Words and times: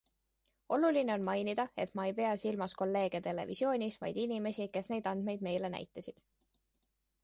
Oluline 0.77 1.13
on 1.15 1.25
mainida, 1.27 1.65
et 1.83 1.93
ma 1.99 2.07
ei 2.09 2.15
pea 2.21 2.33
silmas 2.45 2.75
kolleege 2.81 3.23
televisioonis, 3.31 4.01
vaid 4.07 4.21
inimesi, 4.27 4.69
kes 4.75 4.95
neid 4.97 5.15
andmeid 5.17 5.49
meile 5.51 5.75
näitasid. 5.79 6.31